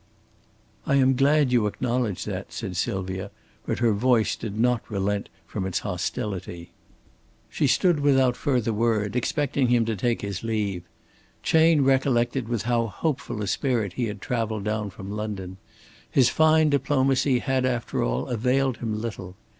"I 0.87 0.95
am 0.95 1.13
glad 1.15 1.51
you 1.51 1.67
acknowledge 1.67 2.25
that," 2.25 2.51
said 2.51 2.75
Sylvia, 2.75 3.29
but 3.67 3.77
her 3.77 3.93
voice 3.93 4.35
did 4.35 4.57
not 4.59 4.81
relent 4.89 5.29
from 5.45 5.63
its 5.67 5.81
hostility. 5.85 6.71
She 7.51 7.67
stood 7.67 7.99
without 7.99 8.35
further 8.35 8.73
word, 8.73 9.15
expecting 9.15 9.67
him 9.67 9.85
to 9.85 9.95
take 9.95 10.23
his 10.23 10.41
leave. 10.41 10.81
Chayne 11.43 11.83
recollected 11.83 12.49
with 12.49 12.63
how 12.63 12.87
hopeful 12.87 13.43
a 13.43 13.47
spirit 13.47 13.93
he 13.93 14.05
had 14.07 14.21
traveled 14.21 14.63
down 14.63 14.89
from 14.89 15.11
London. 15.11 15.57
His 16.09 16.29
fine 16.29 16.71
diplomacy 16.71 17.37
had 17.37 17.63
after 17.63 18.01
all 18.03 18.25
availed 18.25 18.77
him 18.77 18.99
little. 18.99 19.35